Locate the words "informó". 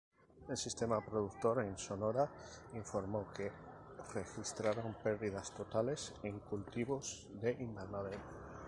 2.73-3.27